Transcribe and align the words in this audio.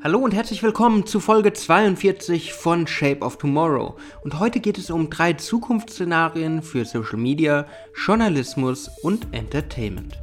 Hallo 0.00 0.20
und 0.20 0.32
herzlich 0.32 0.62
willkommen 0.62 1.06
zu 1.06 1.18
Folge 1.18 1.52
42 1.52 2.52
von 2.52 2.86
Shape 2.86 3.20
of 3.20 3.36
Tomorrow. 3.36 3.96
Und 4.22 4.38
heute 4.38 4.60
geht 4.60 4.78
es 4.78 4.90
um 4.90 5.10
drei 5.10 5.32
Zukunftsszenarien 5.32 6.62
für 6.62 6.84
Social 6.84 7.18
Media, 7.18 7.66
Journalismus 7.96 8.88
und 9.02 9.26
Entertainment. 9.32 10.16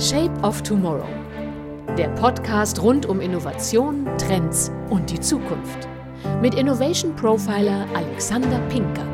Shape 0.00 0.32
of 0.42 0.60
Tomorrow. 0.62 1.06
Der 1.96 2.08
Podcast 2.16 2.82
rund 2.82 3.06
um 3.06 3.20
Innovation, 3.20 4.04
Trends 4.18 4.72
und 4.90 5.08
die 5.08 5.20
Zukunft. 5.20 5.86
Mit 6.42 6.56
Innovation 6.56 7.14
Profiler 7.14 7.86
Alexander 7.94 8.58
Pinker. 8.68 9.06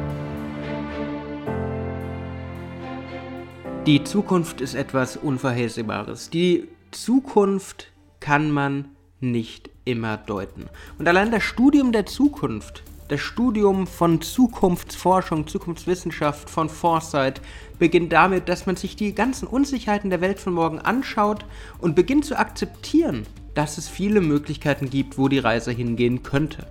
Die 3.84 4.02
Zukunft 4.04 4.62
ist 4.62 4.74
etwas 4.74 5.18
Unvorhersehbares. 5.18 6.30
Die 6.30 6.66
Zukunft 6.92 7.92
kann 8.18 8.50
man 8.50 8.86
nicht 9.23 9.70
immer 9.84 10.16
deuten. 10.16 10.66
Und 10.98 11.09
allein 11.09 11.30
das 11.30 11.42
Studium 11.42 11.92
der 11.92 12.06
Zukunft, 12.06 12.83
das 13.09 13.20
Studium 13.20 13.87
von 13.87 14.20
Zukunftsforschung, 14.20 15.46
Zukunftswissenschaft, 15.46 16.48
von 16.48 16.69
Foresight, 16.69 17.41
beginnt 17.79 18.12
damit, 18.12 18.48
dass 18.48 18.66
man 18.66 18.77
sich 18.77 18.96
die 18.96 19.15
ganzen 19.15 19.46
Unsicherheiten 19.46 20.10
der 20.10 20.20
Welt 20.20 20.38
von 20.38 20.55
morgen 20.55 20.79
anschaut 20.79 21.45
und 21.79 21.95
beginnt 21.95 22.24
zu 22.24 22.38
akzeptieren, 22.38 23.27
dass 23.55 23.79
es 23.79 23.88
viele 23.88 24.20
Möglichkeiten 24.20 24.88
gibt, 24.88 25.19
wo 25.19 25.29
die 25.29 25.38
Reise 25.38 25.73
hingehen 25.73 26.23
könnte. 26.23 26.66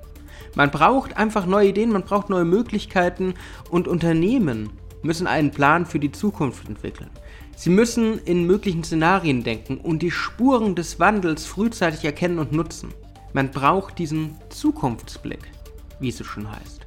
Man 0.55 0.71
braucht 0.71 1.15
einfach 1.15 1.45
neue 1.45 1.69
Ideen, 1.69 1.91
man 1.91 2.03
braucht 2.03 2.29
neue 2.29 2.45
Möglichkeiten 2.45 3.35
und 3.69 3.87
Unternehmen 3.87 4.71
müssen 5.01 5.27
einen 5.27 5.51
Plan 5.51 5.85
für 5.85 5.99
die 5.99 6.11
Zukunft 6.11 6.67
entwickeln. 6.67 7.09
Sie 7.55 7.69
müssen 7.69 8.19
in 8.19 8.47
möglichen 8.47 8.83
Szenarien 8.83 9.43
denken 9.43 9.77
und 9.77 9.99
die 9.99 10.11
Spuren 10.11 10.75
des 10.75 10.99
Wandels 10.99 11.45
frühzeitig 11.45 12.05
erkennen 12.05 12.39
und 12.39 12.51
nutzen. 12.51 12.93
Man 13.33 13.51
braucht 13.51 13.99
diesen 13.99 14.35
Zukunftsblick, 14.49 15.51
wie 15.99 16.09
es 16.09 16.25
schon 16.25 16.49
heißt. 16.49 16.81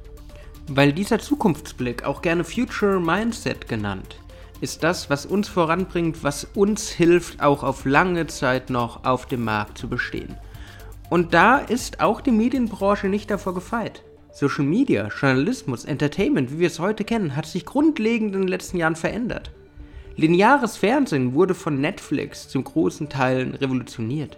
Weil 0.67 0.93
dieser 0.93 1.19
Zukunftsblick, 1.19 2.03
auch 2.03 2.21
gerne 2.21 2.43
Future 2.43 2.99
Mindset 2.99 3.67
genannt, 3.67 4.19
ist 4.61 4.83
das, 4.83 5.09
was 5.09 5.25
uns 5.25 5.47
voranbringt, 5.47 6.23
was 6.23 6.45
uns 6.55 6.89
hilft, 6.89 7.41
auch 7.41 7.63
auf 7.63 7.85
lange 7.85 8.27
Zeit 8.27 8.69
noch 8.69 9.05
auf 9.05 9.27
dem 9.27 9.43
Markt 9.43 9.77
zu 9.77 9.87
bestehen. 9.87 10.35
Und 11.09 11.33
da 11.33 11.57
ist 11.57 11.99
auch 11.99 12.21
die 12.21 12.31
Medienbranche 12.31 13.07
nicht 13.07 13.29
davor 13.29 13.53
gefeit. 13.53 14.03
Social 14.37 14.65
Media, 14.65 15.07
Journalismus, 15.07 15.85
Entertainment, 15.85 16.51
wie 16.51 16.59
wir 16.59 16.67
es 16.67 16.79
heute 16.79 17.05
kennen, 17.05 17.37
hat 17.37 17.45
sich 17.45 17.63
grundlegend 17.63 18.35
in 18.35 18.41
den 18.41 18.49
letzten 18.49 18.75
Jahren 18.75 18.97
verändert. 18.97 19.51
Lineares 20.17 20.75
Fernsehen 20.75 21.33
wurde 21.35 21.55
von 21.55 21.79
Netflix 21.79 22.49
zum 22.49 22.65
großen 22.65 23.07
Teil 23.07 23.55
revolutioniert. 23.55 24.37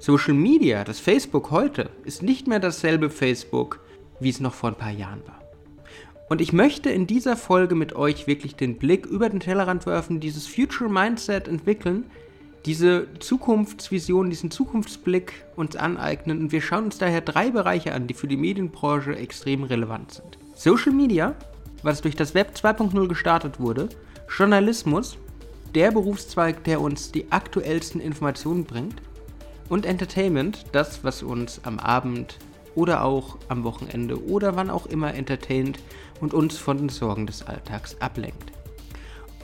Social 0.00 0.34
Media, 0.34 0.82
das 0.82 0.98
Facebook 0.98 1.52
heute, 1.52 1.90
ist 2.02 2.24
nicht 2.24 2.48
mehr 2.48 2.58
dasselbe 2.58 3.08
Facebook, 3.08 3.78
wie 4.18 4.30
es 4.30 4.40
noch 4.40 4.52
vor 4.52 4.70
ein 4.70 4.74
paar 4.74 4.90
Jahren 4.90 5.22
war. 5.28 5.40
Und 6.28 6.40
ich 6.40 6.52
möchte 6.52 6.90
in 6.90 7.06
dieser 7.06 7.36
Folge 7.36 7.76
mit 7.76 7.94
euch 7.94 8.26
wirklich 8.26 8.56
den 8.56 8.78
Blick 8.78 9.06
über 9.06 9.28
den 9.28 9.38
Tellerrand 9.38 9.86
werfen, 9.86 10.18
dieses 10.18 10.48
Future 10.48 10.90
Mindset 10.90 11.46
entwickeln, 11.46 12.06
diese 12.66 13.06
Zukunftsvision, 13.20 14.28
diesen 14.28 14.50
Zukunftsblick 14.50 15.44
uns 15.54 15.76
aneignen. 15.76 16.40
Und 16.40 16.52
wir 16.52 16.60
schauen 16.60 16.84
uns 16.84 16.98
daher 16.98 17.20
drei 17.20 17.50
Bereiche 17.50 17.94
an, 17.94 18.06
die 18.06 18.14
für 18.14 18.26
die 18.26 18.36
Medienbranche 18.36 19.16
extrem 19.16 19.62
relevant 19.62 20.12
sind. 20.12 20.38
Social 20.54 20.92
Media, 20.92 21.34
was 21.82 22.02
durch 22.02 22.16
das 22.16 22.34
Web 22.34 22.52
2.0 22.54 23.08
gestartet 23.08 23.60
wurde, 23.60 23.88
Journalismus, 24.36 25.16
der 25.74 25.92
Berufszweig, 25.92 26.64
der 26.64 26.80
uns 26.80 27.12
die 27.12 27.30
aktuellsten 27.30 28.00
Informationen 28.00 28.64
bringt, 28.64 29.00
und 29.68 29.84
Entertainment, 29.84 30.64
das, 30.72 31.02
was 31.02 31.22
uns 31.22 31.60
am 31.64 31.78
Abend 31.78 32.38
oder 32.74 33.04
auch 33.04 33.38
am 33.48 33.64
Wochenende 33.64 34.22
oder 34.24 34.54
wann 34.54 34.70
auch 34.70 34.86
immer 34.86 35.14
entertaint 35.14 35.80
und 36.20 36.34
uns 36.34 36.56
von 36.56 36.78
den 36.78 36.88
Sorgen 36.88 37.26
des 37.26 37.42
Alltags 37.42 38.00
ablenkt. 38.00 38.52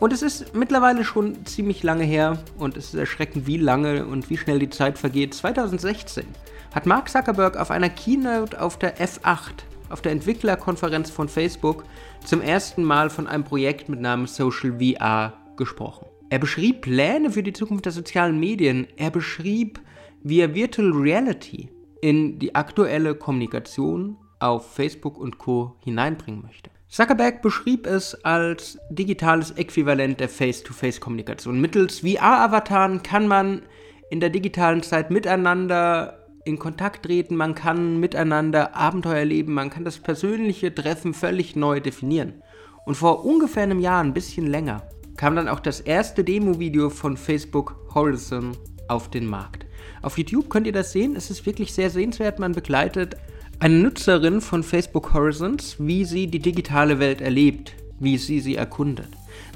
Und 0.03 0.13
es 0.13 0.23
ist 0.23 0.57
mittlerweile 0.57 1.05
schon 1.05 1.47
ziemlich 1.47 1.85
lange 1.85 2.03
her 2.03 2.43
und 2.59 2.77
es 2.77 2.87
ist 2.87 2.95
erschreckend, 2.95 3.47
wie 3.47 3.57
lange 3.57 4.05
und 4.05 4.31
wie 4.31 4.37
schnell 4.37 4.59
die 4.59 4.69
Zeit 4.69 4.99
vergeht. 4.99 5.33
2016 5.33 6.27
hat 6.75 6.87
Mark 6.87 7.09
Zuckerberg 7.09 7.57
auf 7.57 7.71
einer 7.71 7.89
Keynote 7.89 8.61
auf 8.61 8.77
der 8.81 8.97
F8 8.97 9.63
auf 9.91 10.03
der 10.03 10.11
Entwicklerkonferenz 10.11 11.09
von 11.09 11.29
Facebook 11.29 11.85
zum 12.25 12.41
ersten 12.41 12.83
Mal 12.83 13.11
von 13.11 13.29
einem 13.29 13.45
Projekt 13.45 13.89
mit 13.89 14.01
Namen 14.01 14.27
Social 14.27 14.81
VR 14.81 15.35
gesprochen. 15.57 16.09
Er 16.31 16.41
beschrieb 16.41 16.81
Pläne 16.81 17.31
für 17.31 17.45
die 17.45 17.53
Zukunft 17.53 17.85
der 17.85 17.93
sozialen 17.93 18.41
Medien. 18.41 18.89
Er 18.97 19.13
beschrieb, 19.13 19.79
wie 20.25 20.41
er 20.41 20.53
Virtual 20.53 20.91
Reality 20.91 21.69
in 22.01 22.41
die 22.41 22.57
aktuelle 22.57 23.15
Kommunikation 23.15 24.17
auf 24.41 24.75
Facebook 24.75 25.17
und 25.17 25.39
Co. 25.39 25.77
hineinbringen 25.85 26.43
möchte. 26.43 26.73
Zuckerberg 26.93 27.41
beschrieb 27.41 27.87
es 27.87 28.15
als 28.23 28.79
digitales 28.91 29.53
Äquivalent 29.53 30.21
der 30.21 30.29
Face-to-Face-Kommunikation. 30.29 31.59
Mittels 31.59 32.01
VR-Avataren 32.01 33.03
kann 33.03 33.27
man 33.27 33.63
in 34.11 34.21
der 34.21 34.29
digitalen 34.29 34.83
Zeit 34.83 35.11
miteinander 35.11 36.29
in 36.45 36.59
Kontakt 36.59 37.07
treten, 37.07 37.35
man 37.35 37.55
kann 37.55 37.99
miteinander 37.99 38.77
Abenteuer 38.77 39.21
erleben, 39.21 39.55
man 39.55 39.71
kann 39.71 39.87
das 39.87 40.01
persönliche 40.01 40.75
Treffen 40.75 41.15
völlig 41.15 41.57
neu 41.57 41.81
definieren. 41.81 42.43
Und 42.85 42.97
vor 42.97 43.25
ungefähr 43.25 43.63
einem 43.63 43.81
Jahr, 43.81 44.05
ein 44.05 44.13
bisschen 44.13 44.47
länger, 44.47 44.83
kam 45.17 45.35
dann 45.35 45.49
auch 45.49 45.61
das 45.61 45.81
erste 45.81 46.23
Demo-Video 46.23 46.91
von 46.91 47.17
Facebook 47.17 47.75
Horizon 47.95 48.55
auf 48.89 49.09
den 49.09 49.25
Markt. 49.25 49.65
Auf 50.03 50.19
YouTube 50.19 50.51
könnt 50.51 50.67
ihr 50.67 50.75
das 50.75 50.93
sehen, 50.93 51.17
es 51.17 51.31
ist 51.31 51.47
wirklich 51.47 51.73
sehr 51.73 51.89
sehenswert, 51.89 52.39
man 52.39 52.53
begleitet 52.53 53.17
eine 53.63 53.77
Nutzerin 53.77 54.41
von 54.41 54.65
Facebook 54.65 55.15
Horizons, 55.15 55.77
wie 55.79 56.05
sie 56.05 56.27
die 56.27 56.41
digitale 56.41 56.99
Welt 56.99 57.21
erlebt, 57.21 57.73
wie 58.01 58.19
sie 58.19 58.41
sie 58.41 58.57
erkundet. 58.57 59.07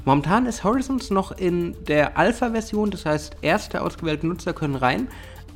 Momentan 0.05 0.45
ist 0.45 0.63
Horizons 0.63 1.09
noch 1.09 1.33
in 1.33 1.75
der 1.89 2.17
Alpha-Version, 2.17 2.89
das 2.89 3.05
heißt, 3.05 3.35
erste 3.41 3.81
ausgewählte 3.81 4.25
Nutzer 4.25 4.53
können 4.53 4.75
rein, 4.75 5.09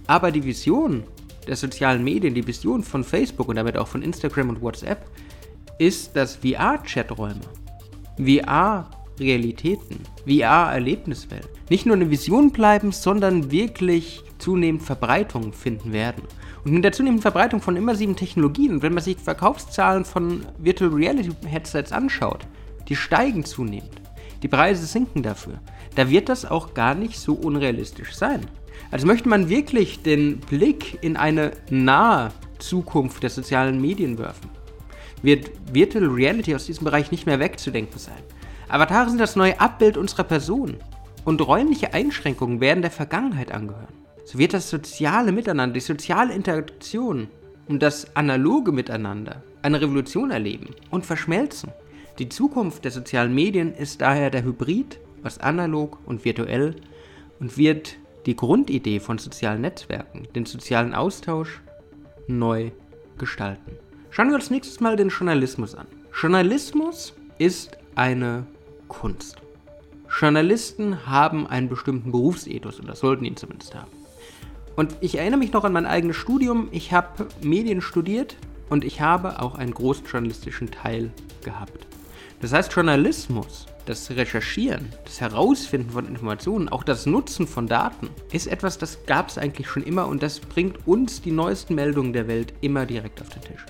aber 0.06 0.32
die 0.32 0.44
Vision 0.44 1.06
der 1.48 1.56
sozialen 1.56 2.04
Medien, 2.04 2.34
die 2.34 2.46
Vision 2.46 2.84
von 2.84 3.06
Facebook 3.06 3.48
und 3.48 3.56
damit 3.56 3.78
auch 3.78 3.88
von 3.88 4.02
Instagram 4.02 4.50
und 4.50 4.62
WhatsApp, 4.62 5.06
ist, 5.78 6.14
dass 6.18 6.36
VR-Chaträume, 6.36 7.40
VR-Realitäten, 8.18 10.02
VR-Erlebniswelt 10.28 11.48
nicht 11.70 11.86
nur 11.86 11.96
eine 11.96 12.10
Vision 12.10 12.52
bleiben, 12.52 12.92
sondern 12.92 13.50
wirklich 13.50 14.22
zunehmend 14.40 14.84
Verbreitung 14.84 15.54
finden 15.54 15.94
werden. 15.94 16.24
Und 16.64 16.74
mit 16.74 16.84
der 16.84 16.92
zunehmenden 16.92 17.22
Verbreitung 17.22 17.62
von 17.62 17.76
immersiven 17.76 18.16
Technologien, 18.16 18.82
wenn 18.82 18.94
man 18.94 19.04
sich 19.04 19.18
die 19.18 19.24
Verkaufszahlen 19.24 20.06
von 20.06 20.46
Virtual 20.60 20.92
Reality 20.92 21.32
Headsets 21.48 21.92
anschaut, 21.92 22.46
die 22.88 22.96
steigen 22.96 23.44
zunehmend. 23.44 24.02
Die 24.44 24.48
Preise 24.48 24.86
sinken 24.86 25.24
dafür. 25.24 25.60
Da 25.96 26.10
wird 26.10 26.30
das 26.30 26.46
auch 26.46 26.74
gar 26.74 26.96
nicht 26.96 27.20
so 27.20 27.34
unrealistisch 27.34 28.14
sein. 28.16 28.42
Also 28.90 29.08
möchte 29.08 29.30
man 29.30 29.50
wirklich 29.50 30.02
den 30.02 30.40
Blick 30.40 31.00
in 31.02 31.18
eine 31.18 31.52
nahe 31.70 32.32
Zukunft 32.60 33.24
der 33.24 33.30
sozialen 33.30 33.82
Medien 33.82 34.18
werfen, 34.18 34.50
wird 35.22 35.52
Virtual 35.72 36.06
Reality 36.06 36.56
aus 36.56 36.66
diesem 36.66 36.86
Bereich 36.86 37.12
nicht 37.12 37.26
mehr 37.26 37.40
wegzudenken 37.40 38.00
sein. 38.00 38.22
Avatare 38.68 39.10
sind 39.10 39.20
das 39.20 39.36
neue 39.36 39.60
Abbild 39.60 39.98
unserer 39.98 40.24
Person 40.24 40.78
und 41.26 41.46
räumliche 41.46 41.94
Einschränkungen 41.94 42.62
werden 42.62 42.82
der 42.82 42.92
Vergangenheit 42.92 43.52
angehören. 43.52 44.01
So 44.24 44.38
wird 44.38 44.54
das 44.54 44.70
soziale 44.70 45.32
Miteinander, 45.32 45.74
die 45.74 45.80
soziale 45.80 46.34
Interaktion 46.34 47.28
und 47.68 47.82
das 47.82 48.16
analoge 48.16 48.72
Miteinander 48.72 49.44
eine 49.62 49.82
Revolution 49.82 50.32
erleben 50.32 50.76
und 50.90 51.06
verschmelzen. 51.06 51.72
Die 52.20 52.30
Zukunft 52.30 52.84
der 52.84 52.92
sozialen 52.92 53.34
Medien 53.34 53.74
ist 53.74 54.02
daher 54.02 54.30
der 54.30 54.44
Hybrid 54.44 55.00
aus 55.24 55.40
analog 55.40 55.98
und 56.06 56.26
virtuell 56.26 56.76
und 57.40 57.58
wird 57.58 57.98
die 58.26 58.36
Grundidee 58.36 59.00
von 59.00 59.18
sozialen 59.18 59.62
Netzwerken, 59.62 60.28
den 60.36 60.46
sozialen 60.46 60.94
Austausch, 60.94 61.62
neu 62.28 62.72
gestalten. 63.18 63.78
Schauen 64.10 64.30
wir 64.30 64.36
uns 64.36 64.50
nächstes 64.50 64.80
Mal 64.80 64.96
den 64.96 65.10
Journalismus 65.10 65.74
an. 65.76 65.88
Journalismus 66.20 67.14
ist 67.38 67.78
eine 67.96 68.46
Kunst. 68.88 69.38
Journalisten 70.20 71.06
haben 71.06 71.48
einen 71.48 71.70
bestimmten 71.70 72.12
Berufsethos 72.12 72.80
oder 72.80 72.96
sollten 72.96 73.26
ihn 73.26 73.38
zumindest 73.38 73.74
haben. 73.74 74.01
Und 74.76 74.96
ich 75.02 75.18
erinnere 75.18 75.40
mich 75.40 75.54
noch 75.54 75.64
an 75.64 75.74
mein 75.74 75.86
eigenes 75.86 76.16
Studium. 76.16 76.68
Ich 76.72 76.94
habe 76.94 77.28
Medien 77.42 77.82
studiert 77.82 78.38
und 78.70 78.86
ich 78.86 79.02
habe 79.02 79.42
auch 79.42 79.56
einen 79.56 79.74
großen 79.74 80.06
journalistischen 80.06 80.72
Teil 80.72 81.12
gehabt. 81.44 81.88
Das 82.42 82.54
heißt, 82.54 82.74
Journalismus 82.74 83.68
das 83.86 84.12
Recherchieren, 84.12 84.90
das 85.06 85.22
Herausfinden 85.22 85.92
von 85.92 86.08
Informationen, 86.08 86.70
auch 86.70 86.84
das 86.84 87.06
Nutzen 87.06 87.48
von 87.48 87.68
Daten, 87.68 88.10
ist 88.32 88.48
etwas, 88.48 88.78
das 88.78 89.06
gab 89.06 89.30
es 89.30 89.38
eigentlich 89.38 89.68
schon 89.68 89.84
immer 89.84 90.08
und 90.08 90.22
das 90.24 90.40
bringt 90.40 90.88
uns 90.88 91.22
die 91.22 91.32
neuesten 91.32 91.76
Meldungen 91.76 92.14
der 92.14 92.28
Welt 92.28 92.54
immer 92.62 92.86
direkt 92.86 93.22
auf 93.22 93.30
den 93.30 93.42
Tisch. 93.42 93.66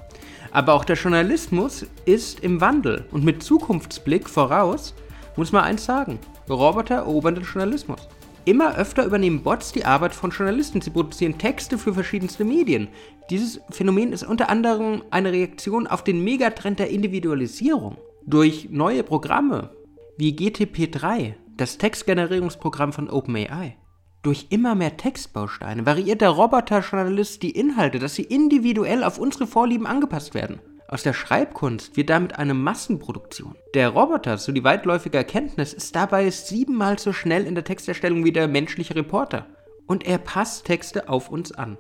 Aber 0.52 0.74
auch 0.74 0.84
der 0.84 0.98
Journalismus 0.98 1.86
ist 2.06 2.42
im 2.42 2.60
Wandel 2.60 3.06
und 3.12 3.24
mit 3.24 3.42
Zukunftsblick 3.42 4.30
voraus 4.30 4.94
muss 5.38 5.52
man 5.52 5.64
eins 5.64 5.86
sagen. 5.86 6.20
Roboter 6.50 6.96
erobern 6.96 7.36
den 7.36 7.46
Journalismus. 7.46 8.10
Immer 8.46 8.76
öfter 8.76 9.06
übernehmen 9.06 9.44
Bots 9.44 9.72
die 9.72 9.86
Arbeit 9.86 10.16
von 10.16 10.32
Journalisten. 10.32 10.82
Sie 10.82 10.90
produzieren 10.90 11.38
Texte 11.38 11.78
für 11.78 11.94
verschiedenste 11.94 12.44
Medien. 12.44 12.88
Dieses 13.30 13.62
Phänomen 13.70 14.14
ist 14.14 14.24
unter 14.24 14.50
anderem 14.50 15.04
eine 15.12 15.32
Reaktion 15.32 15.86
auf 15.86 16.04
den 16.04 16.24
Megatrend 16.24 16.80
der 16.80 16.90
Individualisierung. 16.90 17.98
Durch 18.26 18.70
neue 18.72 19.04
Programme 19.04 19.70
wie 20.18 20.32
GTP3, 20.32 21.36
das 21.56 21.78
Textgenerierungsprogramm 21.78 22.94
von 22.94 23.10
OpenAI. 23.10 23.78
Durch 24.24 24.48
immer 24.50 24.76
mehr 24.76 24.98
Textbausteine 24.98 25.86
variiert 25.86 26.22
der 26.22 26.30
Roboterjournalist 26.30 27.42
die 27.42 27.52
Inhalte, 27.52 27.98
dass 27.98 28.16
sie 28.16 28.24
individuell 28.24 29.04
auf 29.04 29.18
unsere 29.18 29.48
Vorlieben 29.48 29.88
angepasst 29.88 30.34
werden. 30.34 30.60
Aus 30.92 31.04
der 31.04 31.14
Schreibkunst 31.14 31.96
wird 31.96 32.10
damit 32.10 32.38
eine 32.38 32.54
Massenproduktion. 32.54 33.56
Der 33.74 33.88
Roboter, 33.88 34.38
so 34.38 34.52
die 34.52 34.66
weitläufige 34.66 35.20
Erkenntnis, 35.20 35.72
ist 35.72 35.96
dabei 35.96 36.30
siebenmal 36.30 37.00
so 37.00 37.14
schnell 37.14 37.46
in 37.48 37.56
der 37.56 37.64
Texterstellung 37.64 38.26
wie 38.26 38.34
der 38.34 38.50
menschliche 38.50 38.94
Reporter. 38.94 39.48
Und 39.88 40.06
er 40.06 40.18
passt 40.18 40.66
Texte 40.66 41.08
auf 41.08 41.30
uns 41.30 41.54
an. 41.54 41.78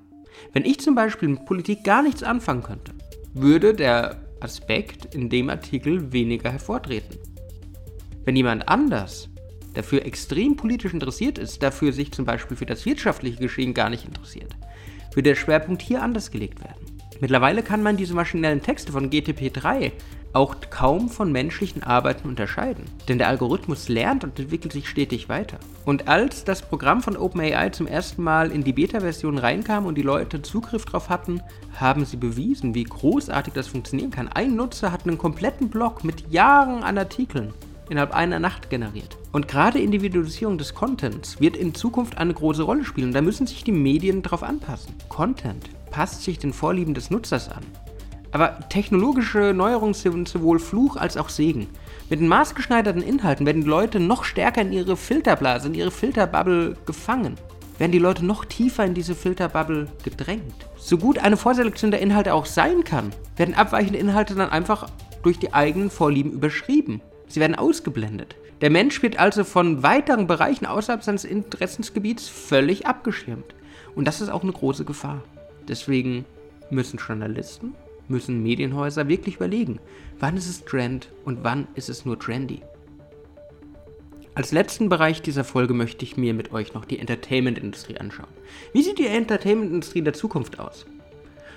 Wenn 0.54 0.64
ich 0.64 0.80
zum 0.80 0.96
Beispiel 0.96 1.28
mit 1.28 1.46
Politik 1.46 1.84
gar 1.84 2.04
nichts 2.04 2.24
anfangen 2.24 2.64
könnte, 2.64 2.94
würde 3.34 3.74
der 3.74 4.22
Aspekt 4.40 5.14
in 5.14 5.30
dem 5.30 5.50
Artikel 5.50 6.14
weniger 6.14 6.50
hervortreten. 6.50 7.18
Wenn 8.24 8.38
jemand 8.38 8.70
anders 8.70 9.28
dafür 9.74 10.06
extrem 10.06 10.56
politisch 10.56 10.94
interessiert 10.94 11.38
ist, 11.38 11.62
dafür 11.62 11.92
sich 11.92 12.14
zum 12.14 12.24
Beispiel 12.24 12.56
für 12.56 12.66
das 12.66 12.86
wirtschaftliche 12.86 13.40
Geschehen 13.40 13.74
gar 13.74 13.90
nicht 13.90 14.06
interessiert, 14.06 14.56
würde 15.10 15.32
der 15.32 15.36
Schwerpunkt 15.36 15.82
hier 15.82 16.02
anders 16.02 16.32
gelegt 16.32 16.64
werden. 16.64 16.91
Mittlerweile 17.22 17.62
kann 17.62 17.84
man 17.84 17.98
diese 17.98 18.16
maschinellen 18.16 18.64
Texte 18.64 18.92
von 18.92 19.12
GTP3 19.12 19.92
auch 20.34 20.56
kaum 20.72 21.08
von 21.08 21.32
menschlichen 21.32 21.84
Arbeiten 21.84 22.28
unterscheiden, 22.28 22.86
denn 23.08 23.20
der 23.20 23.28
Algorithmus 23.28 23.90
lernt 23.90 24.24
und 24.24 24.40
entwickelt 24.40 24.74
sich 24.74 24.90
stetig 24.90 25.30
weiter. 25.30 25.60
Und 25.86 26.08
als 26.08 26.46
das 26.46 26.64
Programm 26.64 27.04
von 27.04 27.16
OpenAI 27.16 27.70
zum 27.70 27.86
ersten 27.86 28.24
Mal 28.24 28.52
in 28.52 28.64
die 28.64 28.74
Beta-Version 28.74 29.38
reinkam 29.38 29.86
und 29.86 30.00
die 30.00 30.02
Leute 30.02 30.42
Zugriff 30.42 30.86
drauf 30.86 31.10
hatten, 31.10 31.42
haben 31.76 32.06
sie 32.06 32.18
bewiesen, 32.18 32.74
wie 32.74 32.86
großartig 32.86 33.54
das 33.54 33.68
funktionieren 33.68 34.10
kann. 34.10 34.28
Ein 34.28 34.56
Nutzer 34.56 34.92
hat 34.92 35.06
einen 35.06 35.20
kompletten 35.20 35.70
Blog 35.70 36.04
mit 36.04 36.32
Jahren 36.32 36.82
an 36.82 36.98
Artikeln 36.98 37.54
innerhalb 37.92 38.14
einer 38.14 38.40
Nacht 38.40 38.70
generiert. 38.70 39.18
Und 39.34 39.50
gerade 39.50 39.80
Individualisierung 39.80 40.58
des 40.58 40.74
Contents 40.74 41.42
wird 41.42 41.58
in 41.58 41.76
Zukunft 41.76 42.18
eine 42.18 42.34
große 42.34 42.64
Rolle 42.64 42.86
spielen. 42.86 43.12
Da 43.12 43.22
müssen 43.22 43.48
sich 43.48 43.66
die 43.66 43.74
Medien 43.74 44.22
darauf 44.22 44.44
anpassen. 44.44 44.96
Content 45.10 45.70
passt 45.92 46.24
sich 46.24 46.40
den 46.40 46.54
Vorlieben 46.54 46.94
des 46.94 47.12
Nutzers 47.12 47.50
an. 47.50 47.66
Aber 48.32 48.58
technologische 48.70 49.54
Neuerungen 49.54 49.94
sind 49.94 50.30
sowohl 50.30 50.58
Fluch 50.58 50.96
als 50.96 51.18
auch 51.18 51.28
Segen. 51.28 51.68
Mit 52.10 52.22
den 52.22 52.30
maßgeschneiderten 52.30 53.02
Inhalten 53.02 53.46
werden 53.46 53.64
die 53.64 53.70
Leute 53.70 54.00
noch 54.00 54.24
stärker 54.24 54.62
in 54.62 54.72
ihre 54.72 54.96
Filterblase, 54.96 55.68
in 55.68 55.74
ihre 55.74 55.92
Filterbubble 55.92 56.78
gefangen. 56.86 57.36
Werden 57.78 57.92
die 57.92 58.00
Leute 58.00 58.26
noch 58.26 58.46
tiefer 58.46 58.86
in 58.86 58.94
diese 58.94 59.16
Filterbubble 59.16 59.90
gedrängt. 60.02 60.66
So 60.78 60.98
gut 60.98 61.20
eine 61.20 61.36
Vorselektion 61.36 61.92
der 61.92 62.00
Inhalte 62.00 62.34
auch 62.34 62.46
sein 62.46 62.86
kann, 62.86 63.12
werden 63.36 63.54
abweichende 63.54 64.00
Inhalte 64.00 64.34
dann 64.36 64.50
einfach 64.50 64.88
durch 65.24 65.40
die 65.40 65.54
eigenen 65.54 65.90
Vorlieben 65.90 66.32
überschrieben. 66.32 67.02
Sie 67.32 67.40
werden 67.40 67.56
ausgeblendet. 67.56 68.36
Der 68.60 68.70
Mensch 68.70 69.02
wird 69.02 69.18
also 69.18 69.44
von 69.44 69.84
weiteren 69.84 70.28
Bereichen 70.28 70.66
außerhalb 70.66 71.02
seines 71.02 71.24
Interessensgebiets 71.24 72.28
völlig 72.28 72.86
abgeschirmt. 72.86 73.56
Und 73.96 74.06
das 74.06 74.20
ist 74.20 74.30
auch 74.30 74.44
eine 74.44 74.52
große 74.52 74.84
Gefahr. 74.84 75.24
Deswegen 75.68 76.26
müssen 76.70 76.98
Journalisten, 76.98 77.74
müssen 78.10 78.44
Medienhäuser 78.44 79.08
wirklich 79.08 79.38
überlegen, 79.38 79.80
wann 80.20 80.36
ist 80.36 80.50
es 80.50 80.66
Trend 80.66 81.10
und 81.24 81.44
wann 81.44 81.68
ist 81.76 81.90
es 81.90 82.06
nur 82.06 82.20
trendy. 82.20 82.62
Als 84.36 84.52
letzten 84.52 84.90
Bereich 84.90 85.22
dieser 85.22 85.44
Folge 85.44 85.74
möchte 85.74 86.04
ich 86.04 86.18
mir 86.18 86.34
mit 86.34 86.52
euch 86.52 86.74
noch 86.74 86.86
die 86.86 87.00
Entertainment-Industrie 87.00 87.98
anschauen. 87.98 88.30
Wie 88.74 88.82
sieht 88.82 88.98
die 88.98 89.08
Entertainment-Industrie 89.08 90.02
der 90.02 90.14
Zukunft 90.14 90.60
aus? 90.60 90.86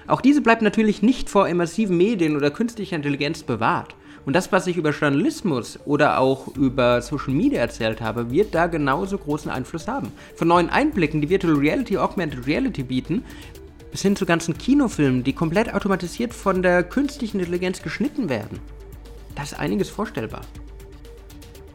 Auch 0.06 0.20
diese 0.20 0.40
bleibt 0.40 0.62
natürlich 0.62 1.02
nicht 1.02 1.30
vor 1.30 1.48
immersiven 1.48 1.96
Medien 1.96 2.36
oder 2.36 2.50
künstlicher 2.50 2.96
Intelligenz 2.96 3.42
bewahrt. 3.42 3.94
Und 4.26 4.34
das, 4.34 4.52
was 4.52 4.66
ich 4.66 4.76
über 4.76 4.90
Journalismus 4.90 5.78
oder 5.84 6.18
auch 6.18 6.48
über 6.56 7.02
Social 7.02 7.34
Media 7.34 7.60
erzählt 7.60 8.00
habe, 8.00 8.30
wird 8.30 8.54
da 8.54 8.66
genauso 8.66 9.18
großen 9.18 9.50
Einfluss 9.50 9.86
haben. 9.86 10.12
Von 10.34 10.48
neuen 10.48 10.70
Einblicken, 10.70 11.20
die 11.20 11.28
Virtual 11.28 11.54
Reality, 11.54 11.98
Augmented 11.98 12.46
Reality 12.46 12.82
bieten, 12.82 13.24
bis 13.90 14.02
hin 14.02 14.16
zu 14.16 14.24
ganzen 14.24 14.56
Kinofilmen, 14.56 15.24
die 15.24 15.34
komplett 15.34 15.72
automatisiert 15.72 16.32
von 16.32 16.62
der 16.62 16.82
künstlichen 16.82 17.38
Intelligenz 17.38 17.82
geschnitten 17.82 18.28
werden. 18.28 18.60
Da 19.34 19.42
ist 19.42 19.58
einiges 19.58 19.90
vorstellbar. 19.90 20.40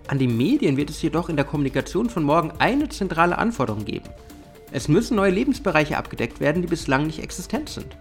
An 0.07 0.17
die 0.17 0.27
Medien 0.27 0.75
wird 0.75 0.89
es 0.89 1.01
jedoch 1.03 1.29
in 1.29 1.35
der 1.35 1.45
Kommunikation 1.45 2.09
von 2.09 2.23
morgen 2.23 2.51
eine 2.57 2.89
zentrale 2.89 3.37
Anforderung 3.37 3.85
geben. 3.85 4.09
Es 4.71 4.87
müssen 4.87 5.15
neue 5.15 5.31
Lebensbereiche 5.31 5.97
abgedeckt 5.97 6.39
werden, 6.39 6.63
die 6.63 6.67
bislang 6.67 7.05
nicht 7.05 7.21
existent 7.21 7.69
sind. 7.69 7.95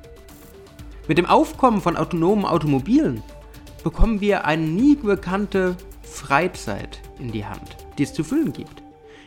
Mit 1.07 1.19
dem 1.19 1.27
Aufkommen 1.27 1.81
von 1.81 1.97
autonomen 1.97 2.45
Automobilen 2.45 3.23
bekommen 3.89 4.21
wir 4.21 4.45
eine 4.45 4.67
nie 4.67 4.97
bekannte 4.97 5.75
Freizeit 6.03 7.01
in 7.19 7.33
die 7.33 7.47
Hand, 7.47 7.79
die 7.97 8.03
es 8.03 8.13
zu 8.13 8.23
füllen 8.23 8.53
gibt. 8.53 8.83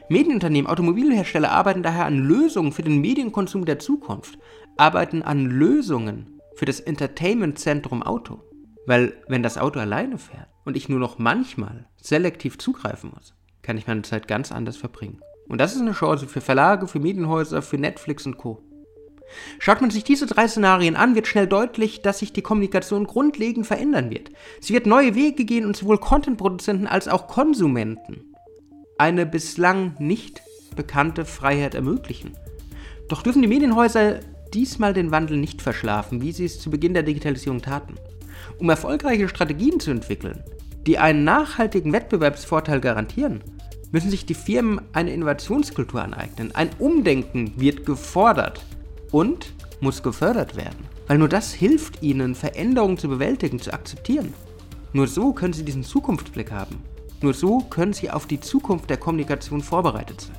Medienunternehmen, 0.07 0.69
Automobilhersteller 0.69 1.49
arbeiten 1.49 1.81
daher 1.81 2.05
an 2.05 2.19
Lösungen 2.19 2.71
für 2.71 2.83
den 2.83 3.01
Medienkonsum 3.01 3.65
der 3.65 3.79
Zukunft, 3.79 4.37
arbeiten 4.77 5.23
an 5.23 5.47
Lösungen 5.47 6.39
für 6.53 6.65
das 6.65 6.79
Entertainmentzentrum 6.79 8.03
Auto. 8.03 8.43
Weil 8.85 9.13
wenn 9.27 9.41
das 9.41 9.57
Auto 9.57 9.79
alleine 9.79 10.19
fährt 10.19 10.49
und 10.63 10.77
ich 10.77 10.89
nur 10.89 10.99
noch 10.99 11.17
manchmal 11.17 11.87
selektiv 11.99 12.59
zugreifen 12.59 13.09
muss, 13.15 13.33
kann 13.63 13.79
ich 13.79 13.87
meine 13.87 14.03
Zeit 14.03 14.27
ganz 14.27 14.51
anders 14.51 14.77
verbringen. 14.77 15.21
Und 15.47 15.59
das 15.59 15.73
ist 15.73 15.81
eine 15.81 15.93
Chance 15.93 16.27
für 16.27 16.39
Verlage, 16.39 16.85
für 16.85 16.99
Medienhäuser, 16.99 17.63
für 17.63 17.79
Netflix 17.79 18.27
und 18.27 18.37
Co. 18.37 18.61
Schaut 19.59 19.81
man 19.81 19.89
sich 19.89 20.03
diese 20.03 20.25
drei 20.25 20.47
Szenarien 20.47 20.95
an, 20.95 21.15
wird 21.15 21.27
schnell 21.27 21.47
deutlich, 21.47 22.01
dass 22.01 22.19
sich 22.19 22.33
die 22.33 22.41
Kommunikation 22.41 23.05
grundlegend 23.05 23.67
verändern 23.67 24.09
wird. 24.09 24.31
Sie 24.59 24.73
wird 24.73 24.85
neue 24.85 25.15
Wege 25.15 25.45
gehen 25.45 25.65
und 25.65 25.75
sowohl 25.75 25.97
Contentproduzenten 25.97 26.87
als 26.87 27.07
auch 27.07 27.27
Konsumenten 27.27 28.33
eine 28.97 29.25
bislang 29.25 29.95
nicht 29.99 30.41
bekannte 30.75 31.25
Freiheit 31.25 31.75
ermöglichen. 31.75 32.37
Doch 33.07 33.23
dürfen 33.23 33.41
die 33.41 33.47
Medienhäuser 33.47 34.19
diesmal 34.53 34.93
den 34.93 35.11
Wandel 35.11 35.37
nicht 35.37 35.61
verschlafen, 35.61 36.21
wie 36.21 36.31
sie 36.31 36.45
es 36.45 36.59
zu 36.59 36.69
Beginn 36.69 36.93
der 36.93 37.03
Digitalisierung 37.03 37.61
taten. 37.61 37.95
Um 38.57 38.69
erfolgreiche 38.69 39.27
Strategien 39.27 39.79
zu 39.79 39.91
entwickeln, 39.91 40.43
die 40.85 40.97
einen 40.97 41.23
nachhaltigen 41.23 41.93
Wettbewerbsvorteil 41.93 42.79
garantieren, 42.79 43.43
müssen 43.91 44.09
sich 44.09 44.25
die 44.25 44.33
Firmen 44.33 44.81
eine 44.93 45.13
Innovationskultur 45.13 46.01
aneignen. 46.01 46.55
Ein 46.55 46.69
Umdenken 46.79 47.53
wird 47.57 47.85
gefordert 47.85 48.65
und 49.11 49.53
muss 49.79 50.03
gefördert 50.03 50.55
werden. 50.55 50.87
Weil 51.07 51.17
nur 51.17 51.29
das 51.29 51.51
hilft 51.51 52.01
ihnen, 52.01 52.35
Veränderungen 52.35 52.97
zu 52.97 53.09
bewältigen, 53.09 53.59
zu 53.59 53.73
akzeptieren. 53.73 54.33
Nur 54.93 55.07
so 55.07 55.33
können 55.33 55.53
sie 55.53 55.65
diesen 55.65 55.83
Zukunftsblick 55.83 56.51
haben. 56.51 56.83
Nur 57.21 57.33
so 57.33 57.59
können 57.59 57.93
sie 57.93 58.09
auf 58.09 58.25
die 58.25 58.39
Zukunft 58.39 58.89
der 58.89 58.97
Kommunikation 58.97 59.61
vorbereitet 59.61 60.21
sein. 60.21 60.37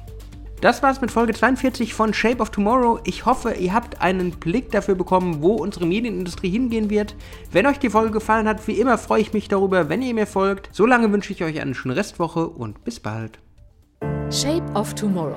Das 0.61 0.80
war's 0.80 1.00
mit 1.00 1.11
Folge 1.11 1.35
42 1.35 1.92
von 1.92 2.14
Shape 2.14 2.40
of 2.40 2.50
Tomorrow. 2.50 3.00
Ich 3.02 3.26
hoffe, 3.26 3.54
ihr 3.54 3.75
habt 3.75 4.00
einen 4.00 4.30
Blick 4.30 4.70
dafür 4.70 4.94
bekommen, 4.94 5.42
wo 5.42 5.54
unsere 5.54 5.87
Medienindustrie 5.87 6.50
hingehen 6.50 6.88
wird. 6.88 7.16
Wenn 7.50 7.66
euch 7.66 7.80
die 7.80 7.90
Folge 7.90 8.12
gefallen 8.12 8.46
hat, 8.46 8.66
wie 8.68 8.80
immer 8.80 8.96
freue 8.96 9.23
ich 9.23 9.32
mich 9.32 9.49
darüber, 9.49 9.88
wenn 9.88 10.02
ihr 10.02 10.14
mir 10.14 10.28
folgt. 10.28 10.68
Solange 10.70 11.11
wünsche 11.11 11.32
ich 11.32 11.42
euch 11.42 11.61
eine 11.61 11.75
schöne 11.75 11.96
Restwoche 11.96 12.46
und 12.46 12.85
bis 12.85 13.00
bald. 13.00 13.40
Shape 14.30 14.73
of 14.75 14.94
Tomorrow 14.94 15.37